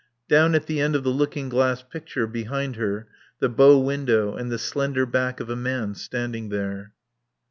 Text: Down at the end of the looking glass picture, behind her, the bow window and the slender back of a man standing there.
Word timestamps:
Down 0.27 0.55
at 0.55 0.65
the 0.65 0.81
end 0.81 0.95
of 0.95 1.03
the 1.03 1.11
looking 1.11 1.47
glass 1.47 1.83
picture, 1.83 2.25
behind 2.25 2.75
her, 2.75 3.07
the 3.37 3.49
bow 3.49 3.77
window 3.77 4.33
and 4.35 4.51
the 4.51 4.57
slender 4.57 5.05
back 5.05 5.39
of 5.39 5.47
a 5.51 5.55
man 5.55 5.93
standing 5.93 6.49
there. 6.49 6.91